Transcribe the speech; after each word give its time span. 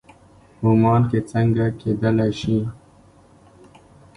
عمان 0.67 1.01
کې 1.09 1.19
څنګه 1.31 1.65
کېدلی 1.79 2.29
شي. 2.39 2.57